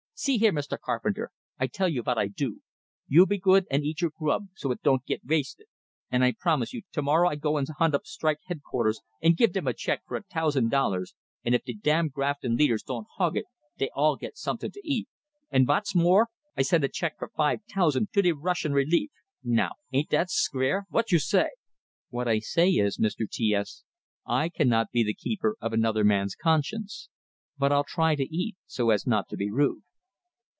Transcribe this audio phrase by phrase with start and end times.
[0.13, 0.79] See here, Mr.
[0.79, 2.61] Carpenter, I tell you vot I do.
[3.07, 5.65] You be good and eat your grub, so it don't git vasted,
[6.11, 9.65] and I promise you, tomorrow I go and hunt up strike headquarters, and give dem
[9.65, 13.45] a check fer a tousand dollars, and if de damn graftin' leaders don't hog it,
[13.79, 15.09] dey all git someting to eat.
[15.49, 19.09] And vot's more, I send a check fer five tousand to de Russian relief.
[19.43, 20.85] Now ain't dat square?
[20.91, 21.49] Vot you say?"
[22.11, 23.27] "What I say is, Mr.
[23.27, 23.83] T S,
[24.27, 27.09] I cannot be the keeper of another man's conscience.
[27.57, 29.81] But I'll try to eat, so as not to be rude."